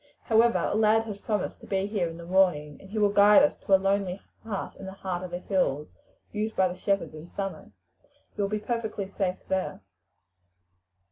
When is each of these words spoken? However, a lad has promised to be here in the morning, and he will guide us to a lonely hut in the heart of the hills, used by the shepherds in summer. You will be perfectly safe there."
However, 0.23 0.57
a 0.57 0.73
lad 0.75 1.03
has 1.03 1.19
promised 1.19 1.61
to 1.61 1.67
be 1.67 1.85
here 1.85 2.09
in 2.09 2.17
the 2.17 2.25
morning, 2.25 2.79
and 2.81 2.89
he 2.89 2.97
will 2.97 3.11
guide 3.11 3.43
us 3.43 3.55
to 3.59 3.75
a 3.75 3.75
lonely 3.77 4.19
hut 4.43 4.75
in 4.79 4.87
the 4.87 4.91
heart 4.93 5.21
of 5.21 5.29
the 5.29 5.37
hills, 5.37 5.89
used 6.31 6.55
by 6.55 6.67
the 6.67 6.73
shepherds 6.75 7.13
in 7.13 7.29
summer. 7.35 7.71
You 8.35 8.41
will 8.43 8.49
be 8.49 8.57
perfectly 8.57 9.13
safe 9.15 9.37
there." 9.47 9.81